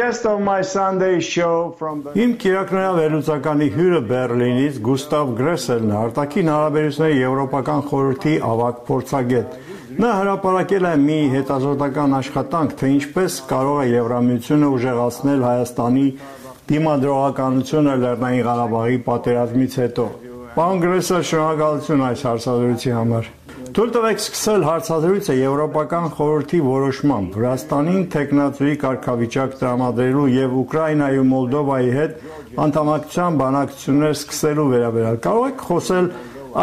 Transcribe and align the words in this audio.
guest 0.00 0.24
of 0.24 0.40
my 0.40 0.62
Sunday 0.62 1.20
show 1.20 1.74
from 1.78 1.96
the 2.02 2.12
Իմ 2.16 2.30
Կիրակնոյա 2.40 2.92
վերլուծականի 2.98 3.66
հյուրը 3.74 3.98
Բերլինից 4.10 4.76
Գուստավ 4.86 5.32
Գրեսելն 5.40 5.90
է, 5.90 5.96
արտաքին 6.00 6.48
հարաբերությունների 6.52 7.18
Եվրոպական 7.20 7.82
խորհրդի 7.90 8.32
ավագ 8.50 8.78
փորձագետ։ 8.86 9.58
Նա 10.00 10.12
հրապարակել 10.20 10.88
է 10.90 10.94
մի 11.02 11.18
հետազոտական 11.34 12.16
աշխատանք, 12.20 12.74
թե 12.80 12.90
ինչպես 12.94 13.36
կարող 13.52 13.80
է 13.80 13.86
Եվրամիությունը 13.90 14.72
ուժեղացնել 14.78 15.46
Հայաստանի 15.50 16.06
դիմադրողականությունը 16.70 17.98
Լեռնային 18.06 18.44
Ղարաբաղի 18.48 18.98
պատերազմից 19.10 19.78
հետո։ 19.84 20.06
Պարոն 20.56 20.80
Գրեսել, 20.86 21.26
շնորհակալություն 21.30 22.06
այս 22.08 22.24
հարցադրույցի 22.30 22.96
համար։ 22.96 23.28
Թույլ 23.60 23.90
տվեք 23.94 24.20
սկսել 24.20 24.62
հարցադրույցը 24.66 25.34
Եվրոպական 25.36 26.06
խորհրդի 26.16 26.60
որոշմամբ 26.66 27.34
Վրաստանին 27.36 28.06
տեխնացուի 28.14 28.72
կարգավիճակ 28.84 29.56
տրամադրելու 29.60 30.24
եւ 30.34 30.54
Ուկրաինայի 30.60 31.20
ու 31.20 31.26
Մոլդովայի 31.30 31.92
հետ 31.96 32.24
անդամակցության 32.64 33.38
բանակցություններ 33.42 34.16
սկսելու 34.16 34.66
վերաբերյալ։ 34.72 35.20
Կարող 35.26 35.46
եք 35.50 35.64
խոսել 35.68 36.08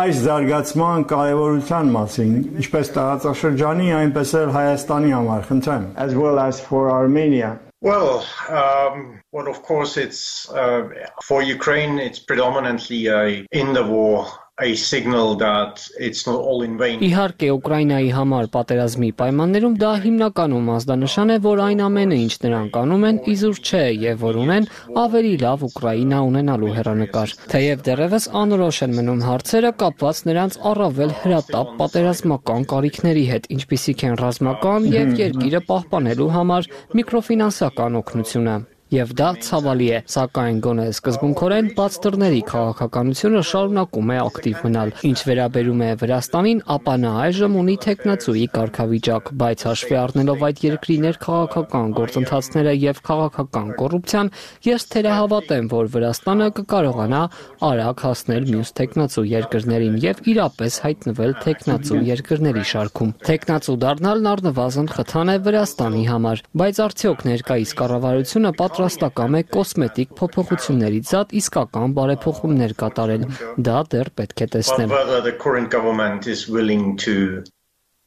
այս 0.02 0.24
զարգացման 0.26 1.06
կարևորության 1.14 1.94
մասին, 1.98 2.34
ինչպես 2.64 2.92
տարածաշրջանի, 2.98 3.88
այնպես 4.02 4.34
էլ 4.42 4.52
Հայաստանի 4.58 5.16
համար, 5.18 5.48
խնդրեմ։ 5.52 5.86
as 6.08 6.16
well 6.16 6.40
as 6.40 6.60
for 6.60 6.90
Armenia. 6.92 7.54
Well, 7.82 8.26
um, 8.50 9.22
well, 9.32 9.48
of 9.48 9.62
course, 9.62 9.98
it's 9.98 10.50
uh, 10.50 10.90
for 11.24 11.44
Ukraine. 11.44 12.00
It's 12.00 12.20
predominantly 12.20 13.06
a 13.08 13.46
in 13.52 13.74
the 13.74 13.84
war 13.84 14.26
a 14.60 14.76
signal 14.76 15.36
that 15.36 15.88
it's 16.00 16.26
not 16.26 16.40
all 16.40 16.64
in 16.64 16.78
vain. 16.82 16.98
Իհարկե 17.06 17.50
Ուկրաինայի 17.54 18.08
համար 18.16 18.48
պատերազմի 18.56 19.10
պայմաններում 19.20 19.76
դա 19.84 19.92
հիմնականում 20.06 20.72
ազդանշան 20.76 21.34
է, 21.34 21.38
որ 21.46 21.60
այն 21.68 21.84
ամենը, 21.88 22.18
ինչ 22.26 22.34
նրանք 22.46 22.80
անում 22.82 23.06
են, 23.10 23.20
իզուր 23.34 23.60
չէ 23.68 23.84
եւ 24.04 24.24
որ 24.26 24.40
ունեն 24.44 24.66
ավելի 25.04 25.34
լավ 25.44 25.66
Ուկրաինա 25.68 26.22
ունենալու 26.30 26.72
հերանեկար։ 26.78 27.36
Թեև 27.54 27.84
դեռևս 27.90 28.26
անորոշ 28.42 28.80
են 28.88 28.98
մնում 28.98 29.22
հարցերը 29.28 29.72
կապված 29.84 30.24
նրանց 30.32 30.58
առավել 30.72 31.14
հրատապ 31.22 31.76
պատերազմական 31.84 32.66
կարիքների 32.74 33.28
հետ, 33.34 33.52
ինչպիսիք 33.58 34.08
են 34.10 34.18
ռազմական 34.24 34.90
եւ 34.98 35.14
երկիրը 35.22 35.62
պահպանելու 35.70 36.32
համար 36.38 36.72
միկրոֆինանսական 36.98 38.02
օգնությունը։ 38.02 38.58
Եվ 38.88 39.10
դա 39.20 39.30
ցավալի 39.44 39.88
է, 39.92 39.98
սակայն 40.08 40.60
գոնե 40.64 40.84
սկզբունքորեն 40.94 41.66
բաց 41.76 41.96
դռների 42.06 42.38
քաղաքականությունը 42.48 43.40
շարունակում 43.50 44.12
է 44.14 44.20
ակտիվ 44.22 44.62
մնալ։ 44.64 44.94
Ինչ 45.10 45.18
վերաբերում 45.28 45.82
է 45.84 45.90
Վրաստանին, 46.04 46.62
ապա 46.76 46.94
նա 47.04 47.12
այժմ 47.26 47.58
ունի 47.62 47.76
տեխնացուի 47.84 48.46
կարգավիճակ, 48.56 49.32
բայց 49.44 49.66
հաշվի 49.68 49.98
առնելով 50.04 50.46
այդ 50.48 50.62
երկրի 50.68 50.96
ներքաղաքական 51.04 51.92
գործընթացները 51.98 52.74
եւ 52.88 53.02
քաղաքական 53.12 53.68
կոռուպցիան, 53.82 54.32
ես 54.72 54.88
թերահավատ 54.96 55.52
եմ, 55.58 55.68
որ 55.76 55.92
Վրաստանը 55.98 56.48
կկարողանա 56.62 57.22
արագ 57.68 58.06
հասնել 58.08 58.48
մյուս 58.56 58.74
տեխնացու 58.80 59.26
երկրներին 59.36 60.00
եւ 60.08 60.24
իրապես 60.32 60.80
հայտնվել 60.88 61.38
տեխնացու 61.44 62.02
երկրների 62.08 62.66
շարքում։ 62.72 63.14
Տեխնացու 63.28 63.78
դառնալն 63.84 64.32
առնվազն 64.32 64.90
խթան 64.96 65.36
է 65.36 65.38
Վրաստանի 65.48 66.04
համար, 66.08 66.44
բայց 66.64 66.82
արդյոք 66.88 67.28
ներկայիս 67.28 67.76
կառավարությունը 67.82 68.52
պատրաստակամ 68.78 69.36
է 69.38 69.40
կոսմետիկ 69.50 70.10
փոփոխություններից 70.18 71.12
զատ 71.12 71.32
իսկական 71.40 71.94
բարեփոխումներ 71.98 72.74
կատարել։ 72.78 73.24
Դա 73.68 73.78
դեռ 73.94 74.12
պետք 74.20 74.44
է 74.46 74.48
տեսնել։ 74.54 74.94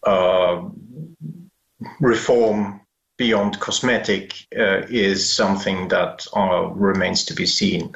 uh, 0.07 0.63
beyond 3.19 3.59
cosmetic 3.61 4.47
uh, 4.57 4.81
is 4.89 5.27
something 5.29 5.89
that 5.89 6.27
uh, 6.35 6.71
remains 6.73 7.25
to 7.25 7.35
be 7.35 7.47
seen. 7.47 7.93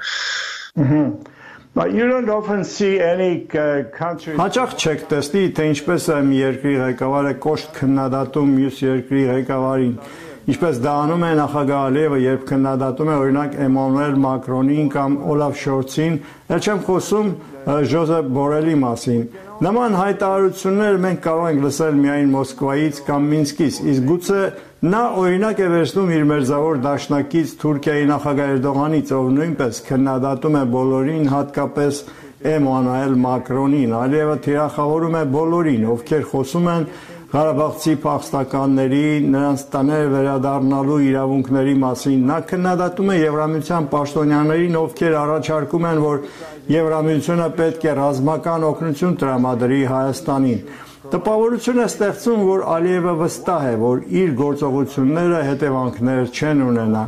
But 1.75 1.93
you 1.93 2.07
don't 2.07 2.29
often 2.29 2.65
see 2.65 3.01
any 3.01 3.49
uh, 3.55 3.85
country 3.95 4.37
Հաճախ 4.39 4.77
չեք 4.79 5.01
տեսնի, 5.11 5.43
թե 5.57 5.65
ինչպես 5.73 6.05
է 6.15 6.19
մի 6.29 6.37
երկրի 6.39 6.75
ղեկավարը 6.83 7.33
կոշտ 7.47 7.73
քննադատում 7.79 8.53
մյուս 8.59 8.77
երկրի 8.85 9.25
ղեկավարին։ 9.31 9.97
Ինչպես 10.45 10.79
դա 10.85 10.95
անում 11.07 11.23
է 11.25 11.29
նախագահ 11.39 11.83
Ալիևը, 11.89 12.17
երբ 12.21 12.43
քննադատում 12.51 13.11
է 13.11 13.15
օրինակ 13.17 13.55
Էմանուել 13.65 14.17
Մակրոնին 14.25 14.89
կամ 14.93 15.15
Օլաֆ 15.33 15.55
Շորցին, 15.61 16.19
ել 16.53 16.61
չեմ 16.65 16.83
խոսում 16.85 17.31
Ժոզեփ 17.65 18.29
Բորելի 18.37 18.75
մասին։ 18.83 19.23
Նման 19.65 19.97
հայտարարություններ 19.97 20.99
մենք 21.05 21.23
կարող 21.25 21.49
ենք 21.49 21.65
լսել 21.65 21.97
միայն 22.03 22.35
Մոսկվայից 22.35 23.01
կամ 23.09 23.29
Մինսկից, 23.33 23.79
իսկ 23.95 24.07
գուցե 24.11 24.43
նա 24.85 25.03
օրինակ 25.25 25.65
է 25.65 25.69
վերցնում 25.73 26.13
իր 26.13 26.29
մերձավոր 26.29 26.83
դաշնակից 26.85 27.57
Թուրքիայի 27.65 28.05
նախագահ 28.13 28.53
Էրդողանից, 28.59 29.15
ով 29.17 29.33
նույնպես 29.39 29.81
քննադատում 29.89 30.61
է 30.61 30.65
բոլորին, 30.75 31.25
հատկապես 31.33 32.03
Էմանուել 32.45 33.15
Մակրոնին։ 33.25 33.97
Ալիևը 34.05 34.37
թիրախավորում 34.45 35.15
է 35.17 35.25
բոլորին, 35.39 35.85
ովքեր 35.95 36.27
խոսում 36.35 36.69
են 36.75 36.89
Ղարաբաղցի 37.35 37.93
փախստականների 37.99 39.07
նրանց 39.27 39.63
տաներ 39.73 40.05
վերադառնալու 40.13 40.99
իրավունքների 41.03 41.73
մասին։ 41.83 42.21
Նա 42.29 42.37
քննադատում 42.51 43.11
է 43.11 43.17
Եվրամիության 43.19 43.89
պաշտոնյաներին, 43.95 44.77
ովքեր 44.79 45.17
առաջարկում 45.23 45.89
են, 45.91 46.03
որ 46.05 46.23
Եվրամիությունը 46.75 47.49
պետք 47.59 47.89
է 47.91 47.97
ռազմական 47.99 48.69
օգնություն 48.71 49.19
տրամադրի 49.25 49.81
Հայաստանին։ 49.95 50.63
Տպավորություն 51.15 51.83
է 51.83 51.89
ստեղծում, 51.91 52.47
որ 52.55 52.65
Ալիևը 52.79 53.19
վստահ 53.25 53.67
է, 53.67 53.75
որ 53.83 54.07
իր 54.23 54.35
գործողությունները 54.45 55.45
հետևանքներ 55.51 56.35
չեն 56.39 56.67
ունենա։ 56.71 57.05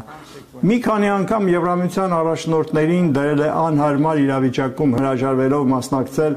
Մի 0.57 0.77
քանի 0.81 1.09
անգամ 1.13 1.49
Եվրամիության 1.53 2.13
առաջնորդներին 2.17 3.09
դրել 3.13 3.41
է 3.45 3.49
անհարմար 3.63 4.21
իրավիճակում 4.27 4.95
հրաժարվելով 4.97 5.67
մասնակցել 5.73 6.37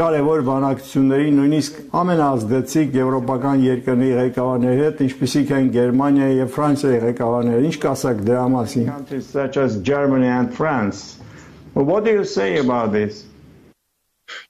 կարևոր 0.00 0.42
բանակցությունների 0.46 1.32
նույնիսկ 1.36 1.80
ամենազդեցիկ 2.00 2.94
եվրոպական 2.96 3.64
երկրների 3.66 4.14
ղեկավարների 4.18 4.80
հետ, 4.80 5.02
ինչպիսիք 5.06 5.50
են 5.58 5.66
Գերմանիայի 5.74 6.38
եւ 6.40 6.54
Ֆրանսիայի 6.56 7.00
ղեկավարները։ 7.04 7.64
Ինչ 7.68 7.74
կասեք 7.84 8.22
դրա 8.30 8.44
մասին։ 8.54 8.86
such 9.20 9.58
as 9.60 9.76
Germany 9.90 10.30
and 10.32 10.54
France. 10.56 11.20
Well, 11.74 11.84
what 11.84 12.04
do 12.04 12.10
you 12.16 12.24
say 12.24 12.58
about 12.64 12.92
this? 12.92 13.24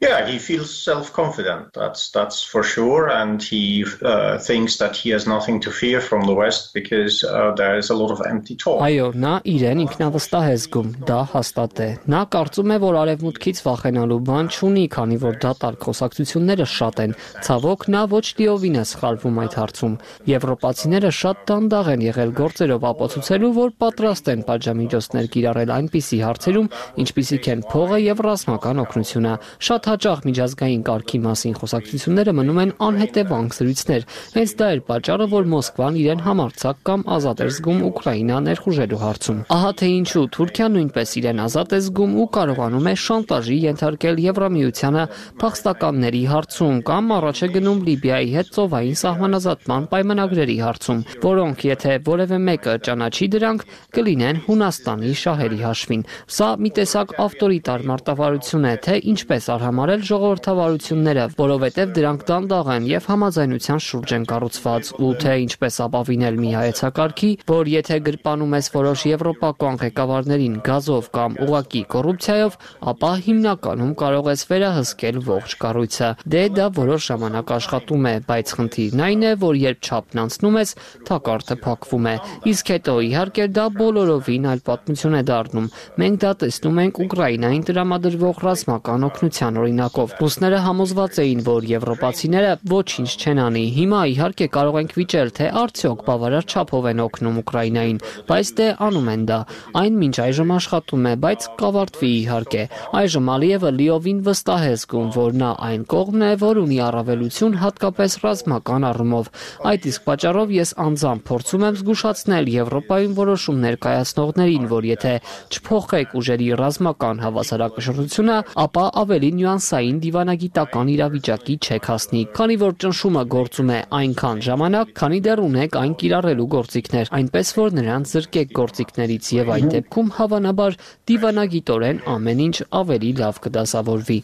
Yeah, 0.00 0.26
he 0.26 0.38
feels 0.38 0.72
self-confident. 0.72 1.74
That's 1.74 2.08
that's 2.10 2.42
for 2.42 2.62
sure, 2.64 3.10
and 3.10 3.42
he 3.42 3.84
uh, 4.00 4.38
thinks 4.38 4.78
that 4.78 4.96
he 4.96 5.10
has 5.10 5.26
nothing 5.26 5.60
to 5.60 5.70
fear 5.70 6.00
from 6.00 6.22
the 6.24 6.32
West 6.32 6.72
because 6.72 7.22
uh, 7.22 7.52
there 7.54 7.76
is 7.76 7.90
a 7.90 7.94
lot 7.94 8.10
of 8.10 8.22
empty 8.24 8.56
talk. 8.56 8.80
Այո, 8.80 9.10
նա 9.12 9.32
իրեն 9.44 9.82
ինքնավստահ 9.84 10.46
է 10.48 10.54
զգում, 10.62 10.88
դա 11.04 11.18
հաստատ 11.34 11.82
է։ 11.84 11.88
Նա 12.14 12.22
կարծում 12.32 12.72
է, 12.72 12.78
որ 12.86 12.96
արևմուտքից 13.00 13.60
վախենալու 13.66 14.18
բան 14.30 14.48
չունի, 14.56 14.86
քանի 14.96 15.18
որ 15.20 15.36
դատարկ 15.44 15.84
խոսակցությունները 15.90 16.66
շատ 16.80 17.04
են։ 17.04 17.14
Ցավոք, 17.44 17.86
նա 17.92 18.02
ոչ 18.16 18.24
լիովին 18.40 18.80
է 18.80 18.86
սխալվում 18.88 19.42
այդ 19.44 19.58
հարցում։ 19.60 20.00
Եվրոպացիները 20.32 21.12
շատ 21.20 21.44
դանդաղ 21.52 21.92
են 21.92 22.06
եղել 22.08 22.34
գործերով 22.40 22.88
ապացուցելու, 22.94 23.52
որ 23.60 23.76
պատրաստ 23.84 24.32
են 24.32 24.48
պատժամիջոցներ 24.48 25.30
կիրառել 25.36 25.76
այնպիսի 25.76 26.24
հարցերում, 26.24 26.72
ինչպիսիք 27.04 27.52
են 27.52 27.68
փողը 27.68 28.00
եւ 28.00 28.24
ռազմական 28.30 28.84
օգնությունը։ 28.86 29.36
Շատ 29.60 29.89
հաճախ 29.90 30.20
միջազգային 30.30 30.82
կարգի 30.86 31.18
մասին 31.24 31.54
խոսակցությունները 31.58 32.32
մնում 32.38 32.58
են 32.62 32.72
անհետևանք 32.86 33.54
զրույցներ։ 33.56 34.04
Հենց 34.36 34.52
դա 34.60 34.66
էր 34.70 34.80
պատճառը, 34.90 35.26
որ 35.34 35.48
Մոսկվան 35.50 35.96
իրեն 36.00 36.20
համարցակ 36.26 36.82
կամ 36.86 37.02
ազատ 37.16 37.42
էր 37.44 37.50
զգում 37.50 37.80
Ուկրաինա 37.90 38.36
ներխուժելու 38.46 39.00
հարցում։ 39.00 39.40
Ահա 39.50 39.72
թե 39.80 39.88
ինչու 39.90 40.24
Թուրքիան 40.36 40.74
նույնպես 40.78 41.14
իրեն 41.20 41.42
ազատ 41.44 41.74
է 41.74 41.80
զգում 41.90 42.12
ու 42.20 42.28
կարողանում 42.36 42.86
է 42.90 42.94
շանտաժի 43.00 43.56
ենթարկել 43.66 44.20
Եվրամիությանը 44.30 45.04
փախստականների 45.40 46.22
հարցում 46.30 46.80
կամ 46.90 47.12
առաջ 47.18 47.40
է 47.40 47.48
գնում 47.56 47.82
Լիբիայի 47.90 48.30
հետ 48.36 48.52
ծովային 48.54 48.98
սահմանազատման 49.00 49.88
պայմանագրերի 49.90 50.56
հարցում, 50.60 51.02
որոնք 51.26 51.66
եթե 51.70 51.96
որևէ 52.10 52.38
մեկը 52.46 52.74
ճանաչի 52.86 53.30
դրանք 53.34 53.66
կլինեն 53.96 54.40
Հունաստանի 54.46 55.12
շահերի 55.24 55.60
հաշվին։ 55.66 56.06
Սա 56.30 56.48
մի 56.60 56.70
տեսակ 56.78 57.14
ավտորիտար 57.26 57.86
մարտավարություն 57.90 58.68
է, 58.70 58.74
թե 58.86 58.94
ինչպես 59.10 59.50
արհամարել 59.80 60.02
ժողովրդավարությունները, 60.04 61.22
որովհետև 61.38 61.92
դրանք 61.96 62.22
դանդաղ 62.28 62.66
են 62.74 62.86
եւ 62.90 63.06
համաձայնության 63.10 63.78
շուրջ 63.80 64.10
են 64.16 64.24
կառուցված, 64.28 64.88
ու 65.00 65.12
թե 65.22 65.36
ինչպես 65.40 65.78
ապավինել 65.86 66.36
մի 66.40 66.50
հայեցակարգի, 66.52 67.30
որ 67.48 67.70
եթե 67.72 67.96
գրպանում 68.10 68.56
ես 68.60 68.68
որոշ 68.76 69.04
եվրոպական 69.08 69.80
ղեկավարներին 69.80 70.58
գազով 70.68 71.08
կամ 71.16 71.38
ուղակի 71.46 71.82
կոռուպցիայով, 71.94 72.58
ապա 72.92 73.12
հիմնականում 73.24 73.94
կարող 74.04 74.28
ես 74.30 74.44
վերահսկել 74.50 75.22
ողջ 75.30 75.56
կառույցը։ 75.64 76.10
Դե 76.28 76.44
դա 76.60 76.66
որոշ 76.76 77.08
ժամանակ 77.08 77.54
աշխատում 77.56 78.04
է, 78.10 78.14
բայց 78.28 78.54
խնդիրն 78.60 79.04
այն 79.08 79.24
է, 79.24 79.32
որ 79.40 79.60
երբ 79.64 79.80
չափն 79.80 80.22
անցնում 80.28 80.60
ես, 80.60 80.74
թակարդը 81.08 81.58
փակվում 81.64 82.10
է։ 82.10 82.14
Իսկ 82.52 82.74
հետո 82.76 82.94
իհարկե 83.08 83.48
դա 83.56 83.66
բոլորովին 83.80 84.48
այլ 84.50 84.64
պատմություն 84.68 85.18
է 85.20 85.22
դառնում։ 85.30 85.70
Մենք 86.00 86.20
դա 86.20 86.32
տեսնում 86.44 86.80
ենք 86.84 87.00
Ուկրաինային 87.00 87.66
տրամադրվող 87.70 88.44
ռազմական 88.44 89.06
օգնության 89.10 89.60
օրինակով։ 89.70 90.12
Ռուսները 90.20 90.58
համոզված 90.64 91.18
էին, 91.22 91.40
որ 91.46 91.66
եվրոպացիները 91.70 92.50
ոչինչ 92.70 93.10
չեն 93.20 93.40
անի։ 93.44 93.62
Հիմա 93.76 94.00
իհարկե 94.10 94.46
կարող 94.56 94.78
ենք 94.80 94.92
վիճել, 94.98 95.28
թե 95.38 95.46
արդյոք 95.60 96.00
բավարար 96.10 96.44
չափով 96.50 96.88
են 96.90 97.02
օգնում 97.06 97.38
Ուկրաինային, 97.40 98.00
բայց 98.30 98.50
դե 98.60 98.66
անում 98.90 99.10
են 99.14 99.22
դա։ 99.30 99.38
Այն 99.80 99.98
մինչ 100.00 100.16
այժմ 100.26 100.50
աշխատում 100.58 101.06
է, 101.10 101.14
բայց 101.24 101.46
կավարտվի 101.60 102.10
իհարկե։ 102.20 102.64
Այժմ 103.00 103.30
Ալիևը 103.30 103.70
լիովին 103.78 104.20
վստահ 104.26 104.64
է 104.70 104.74
զգում, 104.80 105.08
որ 105.20 105.38
նա 105.40 105.50
այն 105.70 105.82
կողմն 105.90 106.26
է, 106.26 106.32
որ 106.40 106.60
ունի 106.60 106.78
առավելություն 106.90 107.58
հատկապես 107.60 108.18
ռազմական 108.24 108.88
առումով։ 108.90 109.30
Այդ 109.70 109.88
իսկ 109.90 110.06
պատճառով 110.10 110.54
ես 110.60 110.70
անձամբ 110.90 111.24
փորձում 111.30 111.66
եմ 111.70 111.78
զգուշացնել 111.80 112.50
Եվրոպայում 112.50 113.16
որոշում 113.20 113.60
ներկայացնողներին, 113.70 114.64
որ 114.70 114.88
եթե 114.90 115.14
չփոխեք 115.50 116.16
ուժերի 116.20 116.48
ռազմական 116.60 117.22
հավասարակշռությունը, 117.24 118.36
ապա 118.64 118.84
ավելի 119.00 119.30
նյուանսային 119.50 119.96
դիվանագիտական 120.04 120.90
իրավիճակի 120.94 121.54
չեք 121.66 121.86
հասնի, 121.90 122.20
քանի 122.36 122.56
որ 122.60 122.74
ճնշումը 122.82 123.22
գործում 123.34 123.70
է 123.74 123.78
այնքան 123.98 124.42
ժամանակ, 124.46 124.92
քանի 125.00 125.18
դեռ 125.26 125.42
ունեք 125.46 125.78
այն 125.80 125.94
կիրառելու 126.02 126.46
գործիքներ, 126.54 127.10
այնպես 127.18 127.50
որ 127.58 127.74
նրանց 127.80 128.12
զրկեք 128.14 128.54
գործիքներից 128.60 129.30
եւ 129.40 129.50
այդ 129.56 129.66
դեպքում 129.74 130.12
հավանաբար 130.20 130.78
դիվանագիտորեն 131.10 132.02
ամեն 132.14 132.44
ինչ 132.46 132.56
ավելի 132.80 133.10
լավ 133.20 133.42
կդասավորվի 133.46 134.20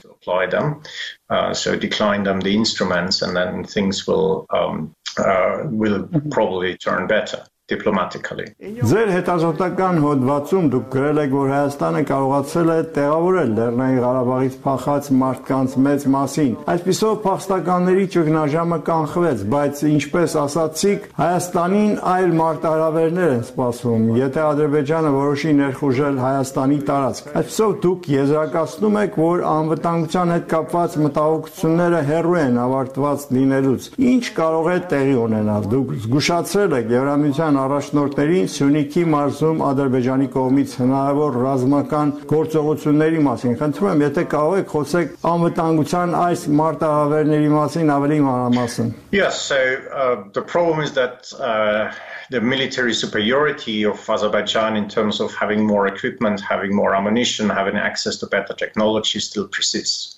uh, 1.29 1.53
so 1.53 1.75
decline 1.75 2.23
them 2.23 2.41
the 2.41 2.55
instruments 2.55 3.23
and 3.23 3.35
then 3.35 3.65
things 3.65 4.07
will 4.07 4.47
um, 4.51 4.95
uh, 5.19 5.67
will 5.67 6.07
probably 6.31 6.77
turn 6.77 7.07
better 7.07 7.43
diplomatically. 7.73 8.47
Ձեր 8.91 9.09
հետազոտական 9.11 9.97
հոդվածում 10.05 10.67
դուք 10.71 10.85
գրել 10.95 11.19
եք, 11.23 11.33
որ 11.35 11.49
Հայաստանը 11.53 12.03
կարողացել 12.11 12.69
է 12.71 12.77
տեղավորել 12.97 13.51
Լեռնային 13.57 13.99
Ղարաբաղից 14.05 14.59
փախած 14.67 15.09
մարդկանց 15.23 15.75
մեծ 15.87 16.07
մասին։ 16.15 16.53
Այսպիսով 16.73 17.15
փախստականների 17.27 18.05
ճգնաժամը 18.15 18.79
կանխվեց, 18.87 19.43
բայց 19.57 19.83
ինչպես 19.91 20.37
ասացիք, 20.47 21.09
Հայաստանին 21.17 21.93
այլ 22.15 22.37
մարտահրավերներ 22.41 23.35
են 23.37 23.43
սպասում, 23.51 24.07
եթե 24.21 24.41
Ադրբեջանը 24.47 25.11
որոշի 25.17 25.53
ներխուժել 25.61 26.23
Հայաստանի 26.23 26.79
տարածք։ 26.87 27.35
Այսպիսով 27.43 27.75
դուք 27.87 28.09
եզրակացնում 28.15 29.01
եք, 29.03 29.19
որ 29.27 29.45
անվտանգության 29.57 30.35
հետ 30.37 30.47
կապված 30.55 30.97
մտահոգությունները 31.07 32.01
հեռու 32.07 32.39
են 32.47 32.61
ավարտված 32.67 33.27
լինելուց։ 33.37 33.91
Ինչ 34.07 34.25
կարող 34.37 34.67
է 34.67 34.79
տեղի 34.93 35.17
ունենալ։ 35.27 35.69
Դուք 35.77 35.95
զգուշացրել 36.07 36.77
եք 36.77 36.95
Եվրամիության 36.97 37.56
Հայաստան 37.57 37.73
առաջնորդներին 37.73 38.49
Սյունիքի 38.53 39.03
մարզում 39.13 39.61
Ադրբեջանի 39.65 40.27
կողմից 40.35 40.73
հնարավոր 40.81 41.37
ռազմական 41.43 42.11
գործողությունների 42.33 43.23
մասին։ 43.27 43.55
Խնդրում 43.61 43.89
եմ, 43.93 44.03
եթե 44.05 44.25
կարող 44.35 44.57
եք 44.61 44.75
խոսեք 44.75 45.15
անվտանգության 45.31 46.17
այս 46.21 46.43
մարտահրավերների 46.61 47.51
մասին 47.55 47.93
ավելի 47.97 48.19
մանրամասն։ 48.27 48.93
Yes, 49.17 49.41
so 49.41 49.57
uh, 49.57 50.25
the 50.37 50.43
problem 50.43 50.85
is 50.85 50.93
that 51.01 51.33
uh, 51.41 51.95
the 52.29 52.41
military 52.41 52.93
superiority 52.93 53.85
of 53.87 54.05
Azerbaijan 54.05 54.77
in 54.77 54.89
terms 54.89 55.21
of 55.21 55.33
having 55.35 55.65
more 55.65 55.87
equipment, 55.87 56.45
having 56.45 56.77
more 56.77 56.95
ammunition, 56.95 57.49
having 57.49 57.77
access 57.77 58.21
to 58.21 58.27
better 58.27 58.53
technology 58.53 59.19
still 59.19 59.49
persists. 59.49 60.16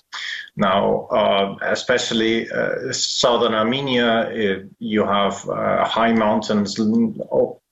Now, 0.55 1.07
uh, 1.07 1.55
especially 1.61 2.51
uh, 2.51 2.91
southern 2.91 3.53
Armenia, 3.53 4.29
it, 4.29 4.69
you 4.79 5.05
have 5.05 5.47
uh, 5.47 5.85
high 5.85 6.13
mountains, 6.13 6.77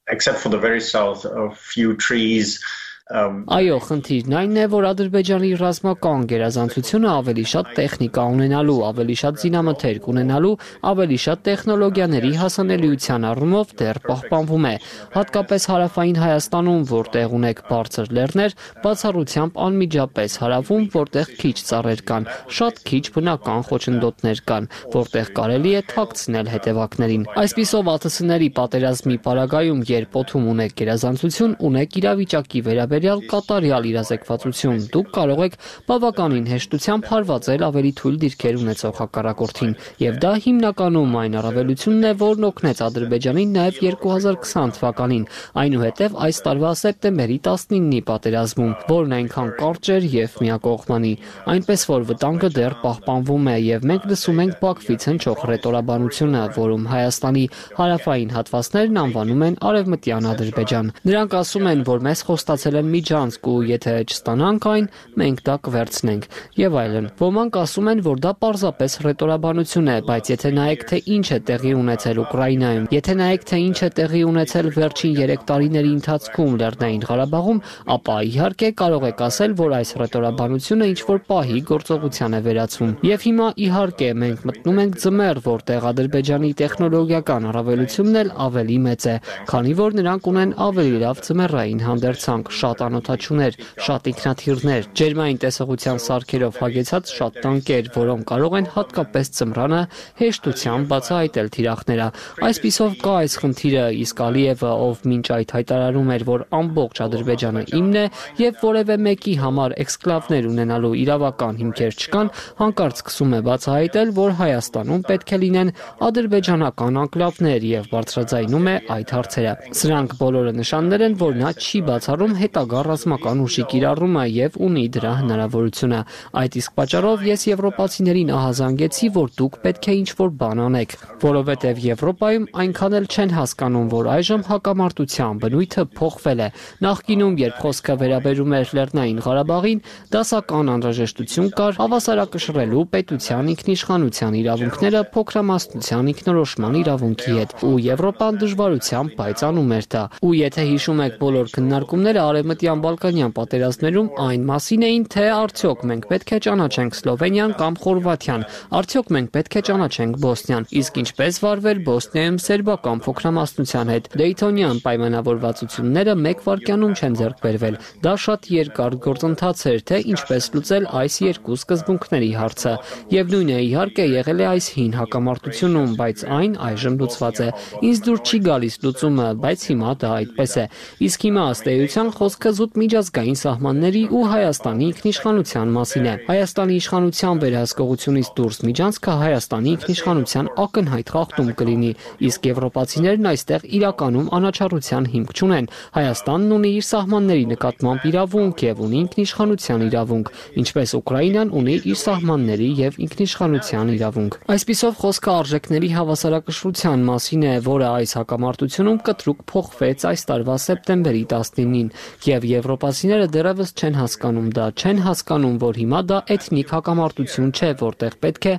except 0.08 0.40
for 0.40 0.50
the 0.50 0.58
very 0.58 0.80
south, 0.80 1.26
a 1.26 1.52
few 1.52 1.96
trees. 1.98 2.64
Այո, 3.08 3.78
խնդիրն 3.88 4.34
այն 4.36 4.58
է, 4.60 4.64
որ 4.68 4.86
Ադրբեջանի 4.90 5.50
ռազմական 5.62 6.24
գերազանցությունը 6.28 7.08
ավելի 7.08 7.44
շատ 7.48 7.68
տեխնիկա 7.78 8.24
ունենալու, 8.36 8.76
ավելի 8.84 9.16
շատ 9.22 9.38
զինամթերք 9.44 10.10
ունենալու, 10.12 10.52
ավելի 10.92 11.20
շատ 11.24 11.46
տեխնոլոգիաների 11.48 12.32
հասանելիության 12.42 13.28
առումով 13.32 13.72
դեռ 13.80 14.00
պահպանվում 14.08 14.68
է։ 14.68 14.74
Հատկապես 15.16 15.68
հարավային 15.72 16.20
Հայաստանում, 16.28 16.82
որտեղ 16.92 17.38
ունեք 17.38 17.62
բարձր 17.72 18.12
լեռներ, 18.18 18.58
բացառությամբ 18.84 19.62
անմիջապես 19.68 20.38
հարավում, 20.44 20.84
որտեղ 20.98 21.32
քիչ 21.40 21.56
ծառեր 21.64 22.04
կան, 22.12 22.30
շատ 22.60 22.84
քիչ 22.92 23.04
բնական 23.16 23.66
խոչընդոտներ 23.72 24.44
կան, 24.52 24.70
որտեղ 24.98 25.32
կարելի 25.40 25.72
է 25.78 25.82
թաքցնել 25.96 26.52
հետևակներին։ 26.58 27.26
Այսպիսով 27.48 27.88
ԱԹՍ-ների 27.88 28.50
պատերազմի 28.58 29.18
պարագայում, 29.28 29.82
երբ 29.96 30.22
օթում 30.28 30.52
ունեք 30.58 30.78
գերազանցություն, 30.82 31.58
ունեք 31.72 32.00
իրավիճակի 32.02 32.62
վերաբերյալ 32.68 32.97
վերաբերյալ 32.98 33.20
կատարյալ 33.30 33.86
իրազեկվածություն։ 33.92 34.78
Դուք 34.94 35.10
կարող 35.14 35.42
եք 35.46 35.56
բավականին 35.88 36.46
հեշտությամբ 36.50 37.08
հարվածել 37.12 37.66
ավելի 37.68 37.92
թույլ 38.00 38.16
դիրքեր 38.24 38.58
ունեցող 38.58 38.94
հակառակորդին, 38.98 39.74
եւ 40.02 40.18
դա 40.24 40.32
հիմնականում 40.48 41.18
այն 41.22 41.38
առավելությունն 41.38 42.08
է, 42.08 42.14
որն 42.22 42.48
օգնեց 42.48 42.82
Ադրբեջանին 42.88 43.54
նաեւ 43.58 43.80
2020 43.86 44.74
թվականին, 44.78 45.26
այնուհետև 45.62 46.18
այս 46.28 46.42
տարվա 46.48 46.72
սեպտեմբերի 46.82 47.38
19-ի 47.48 48.02
պատերազմում, 48.08 48.74
որն 48.88 49.16
այնքան 49.18 49.52
կարճ 49.62 49.92
էր 49.98 50.10
եւ 50.18 50.38
միակողմանի, 50.48 51.14
այնպես 51.54 51.86
որ 51.92 52.08
վտանգը 52.12 52.50
դեռ 52.58 52.78
պահպանվում 52.82 53.48
է 53.48 53.58
եւ 53.68 53.88
մենք 53.92 54.10
լսում 54.12 54.42
ենք 54.48 54.58
Բաքվից 54.58 55.08
հնչող 55.08 55.46
ռետորաբանությունը, 55.52 56.44
որում 56.58 56.88
Հայաստանի 56.88 57.46
հարավային 57.78 58.34
հատվածներն 58.38 59.02
անվանում 59.04 59.44
են 59.48 59.60
Արևմտյան 59.68 60.30
Ադրբեջան։ 60.34 60.92
Նրանք 61.08 61.38
ասում 61.38 61.68
են, 61.72 61.84
որ 61.88 62.04
մեզ 62.08 62.24
խոստացել 62.28 62.80
են 62.80 62.87
միջանցք 62.94 63.48
ու 63.52 63.58
եթե 63.68 63.94
չստանանք 64.08 64.68
այն, 64.72 64.88
մենք 65.22 65.44
դա 65.48 65.56
կվերցնենք 65.68 66.28
եւ 66.62 66.78
այլն։ 66.82 67.10
Ոմանք 67.22 67.60
ասում 67.62 67.90
են, 67.92 68.02
որ 68.08 68.22
դա 68.26 68.32
պարզապես 68.42 68.98
ռետորաբանություն 69.08 69.92
է, 69.94 69.98
բայց 70.08 70.32
եթե 70.34 70.52
նայեք 70.58 70.86
թե 70.88 70.98
ինչ 71.18 71.28
է 71.28 71.40
տեղի 71.48 71.74
ունեցել 71.78 72.22
Ուկրաինայում, 72.28 72.88
եթե 72.98 73.14
նայեք 73.22 73.48
թե 73.48 73.58
ինչ 73.68 73.78
է 73.78 73.90
տեղի 73.98 74.22
ունեցել 74.28 74.70
վերջին 74.78 75.16
3 75.18 75.46
տարիների 75.48 75.92
ընթացքում 75.98 76.56
Լեռնային 76.62 77.04
Ղարաբաղում, 77.08 77.60
ապա 77.98 78.16
իհարկե 78.28 78.70
կարող 78.82 79.06
եք 79.08 79.22
ասել, 79.28 79.56
որ 79.58 79.76
այս 79.78 79.92
ռետորաբանությունը 80.02 80.88
ինչ 80.92 81.00
որ 81.08 81.22
պահի 81.32 81.60
գործողության 81.72 82.38
է 82.38 82.42
վերածվում։ 82.48 82.92
Եվ 83.08 83.26
հիմա 83.28 83.48
իհարկե 83.68 84.10
մենք 84.24 84.46
մտնում 84.48 84.82
ենք 84.84 84.98
ձմեռ, 85.04 85.42
որտեղ 85.48 85.88
Ադրբեջանի 85.92 86.52
տեխնոլոգիական 86.62 87.48
առավելությունն 87.52 88.20
էլ 88.22 88.32
ավելի 88.48 88.78
մեծ 88.88 89.08
է, 89.08 89.16
քանի 89.52 89.74
որ 89.78 89.98
նրանք 89.98 90.30
ունեն 90.32 90.52
ավելի 90.68 91.02
լավ 91.04 91.22
ձմեռային 91.28 91.82
հանդերձանք, 91.88 92.52
շատ 92.58 92.77
շատ 92.78 92.86
անօթաչուներ, 92.86 93.56
շատ 93.82 94.08
ինքնաթիռներ, 94.12 94.88
ջերմային 94.98 95.40
տեսողության 95.42 96.00
սարքերով 96.04 96.58
հագեցած 96.62 97.14
շատ 97.18 97.38
տանկեր, 97.42 97.88
որոնք 97.98 98.28
կարող 98.30 98.56
են 98.58 98.68
հատկապես 98.76 99.32
ծմրանը 99.38 99.80
հեշտությամբ 100.22 100.90
բացահայտել 100.92 101.50
թիրախները։ 101.58 102.08
Այսպիսով 102.48 102.98
կա 103.02 103.14
այս 103.18 103.38
խնդիրը, 103.42 103.86
իսկ 103.98 104.22
Ալիևը, 104.28 104.72
ով 104.88 105.02
մինչ 105.08 105.26
այդ 105.38 105.54
հայտարարում 105.58 106.12
էր, 106.18 106.26
որ 106.28 106.46
ամբողջ 106.58 107.02
Ադրբեջանը 107.08 107.64
իմն 107.78 107.98
է 107.98 108.06
եւ 108.38 108.62
որևէ 108.68 108.98
մեկի 109.08 109.36
համար 109.42 109.76
էքսկլավներ 109.88 110.50
ունենալու 110.54 110.94
իրավական 111.02 111.58
հիմքեր 111.58 111.98
չկան, 111.98 112.32
հանկարծ 112.62 113.02
սկսում 113.02 113.34
է 113.38 113.42
բացահայտել, 113.48 114.14
որ 114.18 114.38
Հայաստանում 114.38 115.04
պետք 115.08 115.34
է 115.34 115.42
լինեն 115.48 115.74
ադրբեջանական 116.08 117.02
անկլավներ 117.08 117.68
եւ 117.68 117.90
բարձրաձայնում 117.94 118.68
է 118.68 118.76
այդ 118.98 119.14
հարցերը։ 119.18 119.54
Սրանք 119.78 120.16
բոլորը 120.22 120.54
նշաններ 120.58 121.06
են, 121.08 121.18
որ 121.22 121.38
նա 121.38 121.52
չի 121.58 121.80
բացառում 121.88 122.34
հետագա 122.38 122.67
հետագա 122.68 122.82
ռազմական 122.84 123.42
ուժի 123.48 123.64
կիրառումը 123.72 124.24
եւ 124.28 124.56
ունի 124.68 124.84
դրա 124.92 125.12
հնարավորությունը։ 125.22 126.00
Այդ 126.42 126.56
իսկ 126.60 126.72
պատճառով 126.78 127.22
ես 127.28 127.42
եվրոպացիներին 127.48 128.32
ահազանգեցի, 128.38 129.08
որ 129.18 129.30
դուք 129.40 129.54
պետք 129.64 129.88
է 129.88 129.94
ինչ-որ 129.98 130.32
բան 130.42 130.62
անեք, 130.68 130.96
որովհետեւ 131.24 131.80
Եվրոպայում 131.88 132.48
այնքան 132.64 132.98
էլ 132.98 133.08
չեն 133.08 133.32
հասկանում, 133.38 133.88
որ 133.88 134.10
այժմ 134.18 134.42
հակամարտության 134.48 135.40
բնույթը 135.48 135.84
փոխվել 135.96 136.40
է։ 136.44 136.50
Նախկինում, 136.88 137.38
երբ 137.48 137.56
խոսքը 137.64 137.94
վերաբերում 138.04 138.56
էր 138.58 138.74
Լեռնային 138.78 139.22
Ղարաբաղին, 139.28 139.82
դասական 140.18 140.72
անհրաժեշտություն 140.76 141.50
կար 141.58 141.78
հավասարակշռելու 141.78 142.86
պետության 142.98 143.52
ինքնիշխանության 143.56 144.38
իրավունքները 144.42 145.02
փոքրամասնության 145.16 146.12
ինքնորոշման 146.18 146.78
իրավունքի 146.84 147.38
հետ, 147.38 147.56
ու 147.68 147.76
Եվրոպան 147.88 148.42
դժվարությամբ 148.44 149.16
պայծանում 149.18 149.74
էր 149.78 149.88
դա։ 149.98 150.04
Ու 150.28 150.34
եթե 150.38 150.64
հիշում 150.68 151.02
եք 151.08 151.18
բոլոր 151.22 151.52
քննարկումները 151.58 152.22
արևմտյան 152.28 152.47
Արևմտյան 152.48 152.82
Բալկանյան 152.84 153.32
պատերազմներում 153.36 154.10
այն 154.24 154.44
մասին 154.48 154.84
էին, 154.88 155.06
թե 155.12 155.24
արդյոք 155.36 155.82
մենք 155.90 156.06
պետք 156.08 156.30
է 156.32 156.38
ճանաչենք 156.46 156.96
Սլովենիան 156.96 157.54
կամ 157.60 157.78
Խորվաթիան, 157.84 158.46
արդյոք 158.80 159.10
մենք 159.18 159.32
պետք 159.36 159.58
է 159.58 159.62
ճանաչենք 159.68 160.20
Բոսնիան, 160.24 160.68
իսկ 160.80 161.00
ինչպես 161.02 161.40
վարվել 161.44 161.82
Բոսնիայում 161.88 162.38
սերբական 162.48 163.02
փոքրամասնության 163.04 163.92
հետ։ 163.92 164.08
Դեյթոնյան 164.22 164.80
պայմանավորվածությունները 164.88 166.16
մեկ 166.24 166.46
վայրկյանում 166.48 166.96
չեն 166.96 167.18
ձեռք 167.20 167.44
բերվել։ 167.44 167.80
Դա 168.08 168.14
շատ 168.24 168.50
երկար 168.56 168.98
գործընթաց 169.08 169.66
էր, 169.68 169.84
թե 169.92 169.98
ինչպես 170.16 170.50
լուծել 170.56 170.88
այս 171.04 171.20
երկու 171.28 171.60
սկզբունքների 171.68 172.32
հարցը։ 172.38 172.74
Եվ 173.18 173.36
նույնը 173.36 173.60
իհարկե 173.68 174.08
եղել 174.08 174.40
է 174.40 174.48
այս 174.48 174.72
հին 174.78 174.98
հակամարտությունում, 174.98 175.92
բայց 175.98 176.26
այն 176.38 176.58
այժմ 176.68 176.98
լուծված 177.02 177.42
է։ 177.44 177.50
Ինձ 177.88 178.02
դուր 178.08 178.20
չի 178.28 178.40
գալիս 178.48 178.76
լուծումը, 178.88 179.28
բայց 179.44 179.68
հիմա 179.68 179.92
դա 179.98 180.12
այդպես 180.18 180.54
է։ 180.58 180.66
Իսկ 181.08 181.28
հիմա 181.28 181.44
ըստ 181.58 181.70
էության 181.74 182.12
խոսք 182.18 182.37
խոսքը 182.38 182.52
զուտ 182.54 182.76
միջազգային 182.78 183.38
սահմանների 183.40 184.02
ու 184.14 184.20
Հայաստանի 184.30 184.84
ինքնիշխանության 184.88 185.70
մասին 185.74 186.06
է։ 186.06 186.12
Հայաստանի 186.28 186.76
իշխանության 186.78 187.40
վերահսկողությունից 187.42 188.28
դուրս 188.38 188.60
միջանցքը 188.68 189.14
Հայաստանի 189.22 189.72
ինքնիշխանության 189.74 190.50
ակնհայտ 190.64 191.10
խախտում 191.18 191.50
կլինի, 191.58 191.90
իսկ 192.28 192.46
եվրոպացիներն 192.48 193.30
այստեղ 193.32 193.66
իրականում 193.78 194.28
անաչառության 194.38 195.08
հիմք 195.18 195.34
չունեն։ 195.34 195.70
Հայաստանն 195.98 196.54
ունի 196.58 196.72
իր 196.78 196.86
սահմանների 196.88 197.46
նկատմամբ 197.58 198.06
իրավունք 198.12 198.64
եւ 198.68 198.78
ունի 198.86 198.98
ինքնիշխանության 199.08 199.82
իրավունք, 199.88 200.32
ինչպես 200.62 200.90
Ուկրաինան 201.02 201.54
ունի 201.58 201.76
իր 201.90 201.98
սահմանների 202.06 202.70
եւ 202.86 203.02
ինքնիշխանության 203.08 203.94
իրավունք։ 203.98 204.40
Այսպիսով 204.58 204.94
խոսքը 205.02 205.34
արժեքների 205.38 205.90
հավասարակշռության 205.98 207.08
մասին 207.08 207.48
է, 207.48 207.56
որը 207.66 207.88
այս 207.98 208.12
հակամարտությունում 208.18 209.02
կտրուկ 209.08 209.44
փոխվեց 209.48 210.08
այս 210.12 210.22
տարվա 210.28 210.58
սեպտեմբերի 210.68 211.24
19-ին, 211.32 211.90
եւ 212.28 212.46
եվրոպացիները 212.48 213.28
դեռևս 213.34 213.70
չեն 213.78 213.96
հասկանում 213.98 214.48
դա, 214.58 214.66
չեն 214.78 214.98
հասկանում, 215.06 215.56
որ 215.64 215.78
հիմա 215.82 216.00
դա 216.12 216.18
էթնիկ 216.36 216.72
հակամարտություն 216.76 217.52
չէ, 217.56 217.70
որտեղ 217.82 218.18
պետք 218.26 218.48
է 218.48 218.54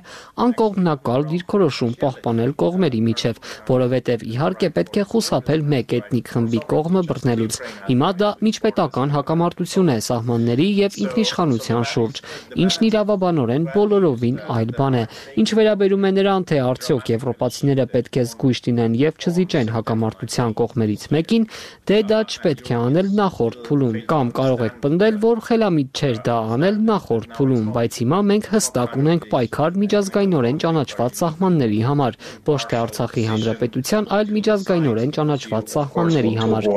անկողմնակալ 0.45 1.25
դիրքորոշում 1.29 1.93
պահպանել 2.01 2.53
կողմերի 2.63 3.01
միջև, 3.09 3.41
որովհետեւ 3.69 4.25
իհարկե 4.29 4.69
պետք 4.79 4.99
է 4.99 5.05
խուսափել 5.13 5.65
մեկ 5.73 5.95
էթնիկ 5.99 6.31
խմբի 6.33 6.61
կողմը 6.73 7.03
բռնելուց։ 7.09 7.59
Հիմա 7.89 8.09
դա 8.19 8.29
միջպետական 8.49 9.13
հակամարտություն 9.15 9.93
է 9.93 9.97
սահմանների 10.09 10.67
եւ 10.79 10.99
ինքնիշխանության 11.05 11.87
շուրջ, 11.93 12.23
ինչն 12.65 12.87
իրավաբանորեն 12.89 13.69
բոլորովին 13.75 14.41
այլ 14.59 14.73
բան 14.79 14.99
է։ 14.99 15.03
Ինչ 15.43 15.49
վերաբերում 15.59 16.09
է 16.09 16.11
նրան, 16.19 16.47
թե 16.49 16.61
արդյոք 16.69 17.13
եվրոպացիները 17.13 17.85
պետք 17.93 18.19
է 18.19 18.25
զգույշ 18.29 18.63
լինեն 18.69 18.97
եւ 18.99 19.19
չզիջեն 19.19 19.73
հակամարտության 19.75 20.57
կողմերից 20.59 21.07
մեկին, 21.15 21.47
դե 21.89 21.99
դա 22.09 22.19
չպետք 22.29 22.69
է 22.69 22.79
անել 22.79 23.13
նախորդ 23.19 23.58
փուլում, 23.65 23.97
կամ 24.11 24.31
կարող 24.39 24.63
եք 24.67 24.77
պնդել, 24.83 25.19
որ 25.23 25.41
խելամիտ 25.49 26.01
չէր 26.01 26.19
դա 26.29 26.37
անել 26.55 26.79
նախորդ 26.89 27.29
փուլում, 27.37 27.67
բայց 27.77 27.99
հիմա 28.03 28.19
մենք 28.29 28.49
հստակ 28.53 28.97
ունենք 28.99 29.27
պայքար 29.33 29.79
միջազգայինորեն 29.83 30.61
ճանաչված 30.63 31.19
սահմանների 31.19 31.81
համար, 31.89 32.19
ոչ 32.49 32.61
թե 32.69 32.79
Արցախի 32.79 33.25
հանրապետության, 33.29 34.09
այլ 34.19 34.33
միջազգայինորեն 34.39 35.15
ճանաչված 35.19 35.73
սահմանների 35.75 36.33
համար 36.39 36.71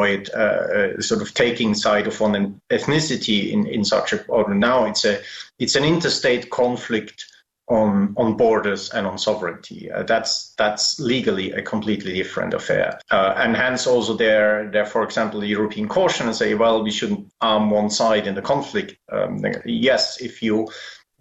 sort 1.01 1.23
of 1.23 1.35
taking 1.35 1.75
side 1.75 2.07
of 2.07 2.21
one 2.21 2.61
ethnicity 2.71 3.53
in, 3.53 3.67
in 3.67 3.85
such 3.85 4.13
a 4.13 4.25
or 4.27 4.55
now 4.55 4.85
it's 4.85 5.05
a 5.05 5.21
it's 5.59 5.75
an 5.75 5.85
interstate 5.85 6.51
conflict 6.51 7.27
on 7.73 8.15
on 8.17 8.37
borders 8.37 8.91
and 8.91 9.07
on 9.07 9.19
sovereignty. 9.19 9.91
Uh, 9.91 10.03
that's 10.03 10.55
that's 10.59 11.01
legally 11.01 11.53
a 11.53 11.63
completely 11.63 12.13
different 12.13 12.55
affair, 12.55 12.99
uh, 13.11 13.35
and 13.37 13.57
hence 13.57 13.87
also 13.87 14.15
there 14.15 14.71
there 14.71 14.87
for 14.87 15.03
example 15.03 15.41
the 15.41 15.47
European 15.47 15.89
caution 15.89 16.27
and 16.27 16.37
say 16.37 16.55
well 16.55 16.83
we 16.83 16.91
shouldn't 16.91 17.33
arm 17.41 17.71
one 17.71 17.91
side 17.91 18.27
in 18.27 18.35
the 18.35 18.43
conflict. 18.43 18.97
Um, 19.11 19.43
yes, 19.65 20.21
if 20.21 20.43
you 20.43 20.69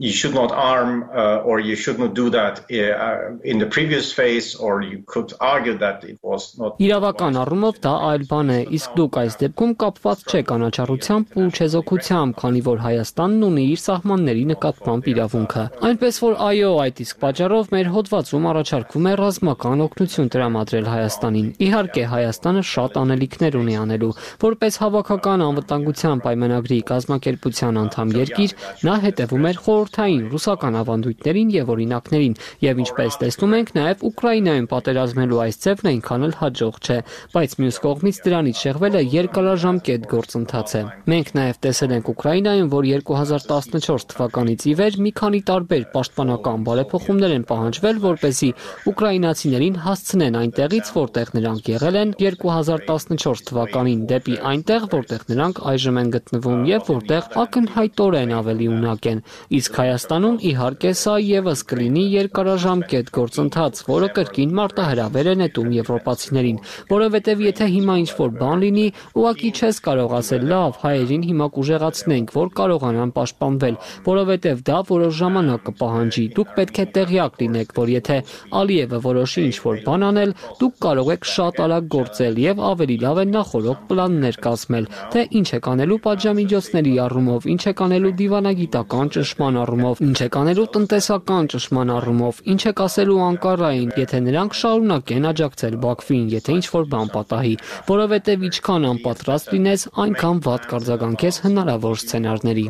you 0.01 0.11
should 0.11 0.33
not 0.33 0.51
arm 0.51 0.91
uh, 1.13 1.47
or 1.49 1.59
you 1.59 1.75
should 1.75 1.99
not 1.99 2.13
do 2.15 2.29
that 2.29 2.55
uh, 2.71 3.37
in 3.51 3.59
the 3.59 3.69
previous 3.75 4.11
phase 4.11 4.55
or 4.55 4.81
you 4.81 5.03
could 5.05 5.31
argue 5.39 5.77
that 5.77 6.03
it 6.03 6.17
was 6.23 6.57
not 6.57 6.79
Իրավական 6.81 7.37
առումով 7.37 7.77
դա 7.83 7.91
այլ 8.09 8.23
բան 8.31 8.49
է, 8.49 8.59
իսկ 8.77 8.95
դուք 8.97 9.17
այս 9.21 9.35
դեպքում 9.41 9.73
կապված 9.83 10.23
չեք 10.31 10.53
անաչառությամբ 10.55 11.35
ու 11.41 11.45
չեզոքությամբ, 11.51 12.35
քանի 12.41 12.61
որ 12.65 12.81
Հայաստանն 12.85 13.45
ունի 13.47 13.65
իր 13.75 13.81
սահմանների 13.85 14.43
նկատմամբ 14.51 15.09
իրավունքը։ 15.11 15.65
Այնպես 15.91 16.19
որ 16.25 16.35
այո, 16.47 16.71
այդ 16.85 17.01
իսկ 17.05 17.21
պատճառով 17.21 17.71
մեր 17.75 17.91
հոդվածում 17.95 18.47
առաջարկվում 18.51 19.05
է 19.11 19.13
ռազմական 19.21 19.85
օգնություն 19.85 20.31
տրամադրել 20.33 20.89
Հայաստանին։ 20.95 21.47
Իհարկե 21.67 22.03
Հայաստանը 22.15 22.65
շատ 22.71 22.99
անելիքներ 23.01 23.59
ունի 23.61 23.75
անելու, 23.85 24.11
որպես 24.41 24.81
հավաքական 24.81 25.45
անվտանգության 25.51 26.25
պայմանագրի 26.25 26.79
կազմակերպության 26.91 27.81
անդամ 27.85 28.15
երկիր, 28.21 28.57
նա 28.87 28.95
հետևում 29.05 29.47
էր 29.51 29.61
խոր 29.61 29.90
խորհրդային 29.91 30.27
ռուսական 30.31 30.75
ավանդույթներին 30.79 31.49
եւ 31.51 31.69
օրինակներին, 31.73 32.35
եւ 32.63 32.79
ինչպես 32.81 33.17
տեսնում 33.21 33.55
ենք, 33.57 33.71
նաեւ 33.75 34.03
Ուկրաինայում 34.07 34.67
պատերազմելու 34.71 35.41
այս 35.43 35.57
ձևն 35.65 35.89
այնքան 35.91 36.25
էլ 36.27 36.35
հաջող 36.41 36.75
չէ, 36.81 36.97
բայց 37.35 37.55
մյուս 37.61 37.79
կողմից 37.85 38.19
դրանից 38.25 38.61
շեղվելը 38.61 39.01
երկարաժամկետ 39.11 40.07
գործընթաց 40.11 40.71
է։ 40.71 40.83
Մենք 41.11 41.31
նաեւ 41.41 41.59
տեսել 41.65 41.95
ենք 41.97 42.11
Ուկրաինայում, 42.11 42.69
որ 42.71 42.87
2014 42.91 44.07
թվականից 44.11 44.61
ի 44.71 44.73
վեր 44.79 44.99
մի 45.01 45.11
քանի 45.21 45.41
տարբեր 45.51 45.83
պաշտպանական 45.91 46.65
բարեփոխումներ 46.71 47.35
են 47.35 47.45
պահանջվել, 47.51 48.01
որպեսզի 48.05 48.51
ուկրաինացիներին 48.91 49.79
հասցնեն 49.81 50.39
այնտեղից, 50.41 50.91
որտեղ 51.01 51.33
նրանք 51.41 51.71
եղել 51.71 51.99
են 52.01 52.15
2014 52.21 53.45
թվականին 53.51 54.05
դեպի 54.11 54.35
այնտեղ, 54.51 54.87
որտեղ 54.91 55.25
նրանք 55.31 55.61
այժմ 55.71 56.01
են 56.01 56.11
գտնվում 56.15 56.65
եւ 56.71 56.91
որտեղ 56.91 57.29
ակնհայտորեն 57.41 58.35
ավելի 58.41 58.67
ունակ 58.71 59.07
են։ 59.11 59.23
Իսկ 59.61 59.80
Հայաստանում 59.81 60.35
իհարկե 60.45 60.89
սա 60.93 61.13
եւս 61.25 61.61
կլինի 61.71 62.01
երկարաժամկետ 62.13 63.07
գործընթաց, 63.15 63.79
որը 63.87 64.07
կրկին 64.17 64.51
մարտահրավեր 64.59 65.29
է 65.31 65.33
նետում 65.39 65.71
եվրոպացիներին, 65.73 66.59
որովհետեւ 66.91 67.41
եթե 67.47 67.67
հիմա 67.75 67.95
ինչ-որ 68.01 68.35
բան 68.41 68.61
լինի, 68.61 68.83
ուղակի 69.17 69.49
չես 69.57 69.79
կարող 69.87 70.13
ասել 70.19 70.45
լավ, 70.51 70.77
հայերին 70.83 71.25
հիմա 71.31 71.47
կուժեղացնենք, 71.55 72.33
որ 72.37 72.51
կարողանան 72.61 73.13
պաշտպանվել, 73.15 73.79
որովհետեւ 74.11 74.61
դա 74.69 74.77
որոշ 74.91 75.15
ժամանակ 75.21 75.65
կպահանջի։ 75.71 76.25
Դուք 76.37 76.53
պետք 76.61 76.77
է 76.77 76.85
տեղյակ 77.01 77.41
լինեք, 77.41 77.73
որ 77.81 77.93
եթե 77.95 78.19
Ալիևը 78.61 79.01
որոշի 79.07 79.45
ինչ-որ 79.49 79.81
բան 79.89 80.07
անել, 80.11 80.35
դուք 80.61 80.77
կարող 80.85 81.11
եք 81.15 81.27
շատ 81.31 81.63
արագ 81.65 81.89
գործել 81.97 82.39
եւ 82.45 82.63
ավելի 82.69 82.99
լավ 83.01 83.17
է 83.17 83.25
նախորոք 83.31 83.83
պլաններ 83.89 84.41
կազմել, 84.45 84.91
թե 85.15 85.25
ինչ 85.41 85.47
եք 85.57 85.71
անելու 85.71 86.01
պատժամիջոցների 86.05 86.93
առումով, 87.07 87.49
ինչ 87.55 87.61
եք 87.71 87.85
անելու 87.87 88.15
դիվանագիտական 88.21 89.15
ճշմարտ 89.17 89.60
առումով, 89.61 90.01
ինչ 90.05 90.17
եք 90.25 90.37
անելու 90.41 90.65
տնտեսական 90.75 91.49
ճշման 91.53 91.93
առումով, 91.95 92.41
ինչ 92.53 92.61
եք 92.71 92.81
ասելու 92.85 93.19
Անկարային, 93.27 93.91
եթե 94.01 94.21
նրանք 94.27 94.57
շարունակեն 94.61 95.29
աջակցել 95.31 95.77
Բաքվին, 95.85 96.25
եթե 96.35 96.55
ինչ 96.57 96.65
որ 96.75 96.87
բան 96.95 97.11
պատահի, 97.15 97.53
որովհետև 97.91 98.45
ինչքան 98.51 98.89
անպատրաստ 98.91 99.53
լինես, 99.55 99.85
այնքան 100.05 100.41
վատ 100.47 100.67
կարձագանքես 100.71 101.41
հնարավոր 101.45 102.01
սցենարների։ 102.01 102.65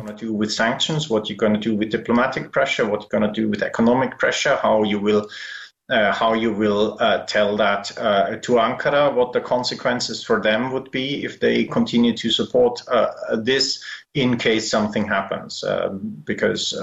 What 1.12 1.28
you're 1.28 1.36
going 1.36 1.54
to 1.54 1.60
do 1.60 1.74
with 1.74 1.90
diplomatic 1.90 2.52
pressure, 2.52 2.86
what 2.88 3.02
you're 3.02 3.20
going 3.20 3.26
to 3.26 3.40
do 3.40 3.48
with 3.48 3.62
economic 3.62 4.18
pressure, 4.18 4.56
how 4.62 4.82
you 4.82 4.98
will 5.00 5.26
how 5.89 6.33
you 6.33 6.51
will 6.51 6.97
uh, 6.99 7.25
tell 7.25 7.55
that 7.57 7.97
uh, 7.97 8.35
to 8.37 8.53
Ankara, 8.53 9.13
what 9.13 9.31
the 9.33 9.41
consequences 9.41 10.23
for 10.23 10.41
them 10.41 10.71
would 10.71 10.91
be 10.91 11.23
if 11.23 11.39
they 11.39 11.63
continue 11.63 12.15
to 12.17 12.29
support 12.29 12.81
this 13.37 13.83
in 14.13 14.37
case 14.37 14.69
something 14.69 15.07
happens, 15.07 15.63
because 16.25 16.73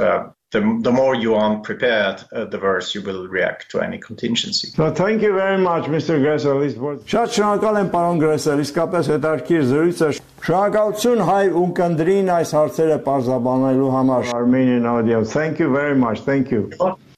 the, 0.54 0.60
the 0.82 0.92
more 0.92 1.14
you 1.14 1.34
are 1.34 1.58
prepared, 1.58 2.22
uh, 2.32 2.44
the 2.46 2.58
worse 2.58 2.94
you 2.94 3.02
will 3.02 3.26
react 3.28 3.70
to 3.72 3.80
any 3.80 3.98
contingency. 3.98 4.68
So 4.68 4.90
thank 4.94 5.20
you 5.20 5.32
very 5.34 5.58
much, 5.58 5.84
Mr. 5.94 6.16
Gressel. 6.22 6.62
Շատ 7.10 7.34
շնորհակալ 7.36 7.78
եմ, 7.80 7.88
պարոն 7.94 8.20
Գրեսել, 8.22 8.62
իսկապես 8.64 9.10
հետաքրքիր 9.12 9.64
զրույց 9.70 10.02
է։ 10.06 10.10
Շնորհակալություն 10.46 11.24
հայ 11.30 11.40
ունկնդրին 11.62 12.30
այս 12.36 12.54
հարցերը 12.58 13.00
բարձաբանելու 13.08 13.90
համար։ 13.96 14.30
Armenian 14.38 14.86
audience. 14.92 15.34
Thank 15.34 15.58
you 15.64 15.72
very 15.74 15.98
much. 16.04 16.22
Thank 16.30 16.54
you. 16.54 16.70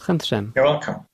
Խնդրեմ։ 0.07 0.51
You're 0.57 0.71
welcome. 0.71 1.05